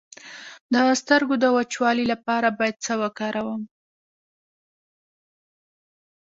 [0.73, 3.61] د سترګو د وچوالي لپاره باید څه وکاروم؟